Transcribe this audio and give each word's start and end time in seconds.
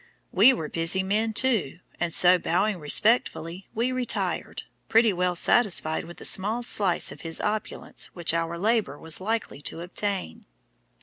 We 0.31 0.51
were 0.51 0.67
busy 0.67 1.03
men, 1.03 1.31
too, 1.31 1.77
and 1.99 2.11
so 2.11 2.39
bowing 2.39 2.79
respectfully, 2.79 3.67
we 3.75 3.91
retired, 3.91 4.63
pretty 4.89 5.13
well 5.13 5.35
satisfied 5.35 6.05
with 6.05 6.17
the 6.17 6.25
small 6.25 6.63
slice 6.63 7.11
of 7.11 7.21
his 7.21 7.39
opulence 7.39 8.07
which 8.15 8.33
our 8.33 8.57
labour 8.57 8.97
was 8.97 9.21
likely 9.21 9.61
to 9.61 9.81
obtain. 9.81 10.47